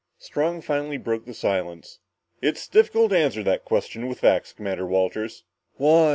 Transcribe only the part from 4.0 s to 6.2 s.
with facts, Commander Walters." "Why?"